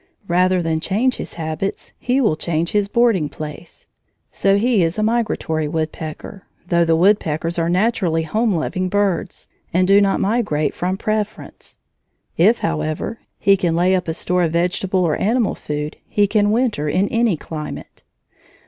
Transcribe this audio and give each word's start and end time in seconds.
Rather 0.27 0.63
than 0.63 0.79
change 0.79 1.17
his 1.17 1.35
habits 1.35 1.93
he 1.99 2.19
will 2.19 2.35
change 2.35 2.71
his 2.71 2.87
boarding 2.87 3.29
place. 3.29 3.85
So 4.31 4.57
he 4.57 4.81
is 4.81 4.97
a 4.97 5.03
migratory 5.03 5.67
woodpecker, 5.67 6.47
though 6.65 6.83
the 6.83 6.95
woodpeckers 6.95 7.59
are 7.59 7.69
naturally 7.69 8.23
home 8.23 8.55
loving 8.55 8.89
birds, 8.89 9.47
and 9.71 9.87
do 9.87 10.01
not 10.01 10.19
migrate 10.19 10.73
from 10.73 10.97
preference. 10.97 11.77
If, 12.35 12.61
however, 12.61 13.19
he 13.37 13.55
can 13.55 13.75
lay 13.75 13.93
up 13.93 14.07
a 14.07 14.15
store 14.15 14.41
of 14.45 14.53
vegetable 14.53 15.03
or 15.05 15.17
animal 15.21 15.53
food, 15.53 15.97
he 16.07 16.25
can 16.25 16.49
winter 16.49 16.89
in 16.89 17.07
any 17.09 17.37
climate. 17.37 18.01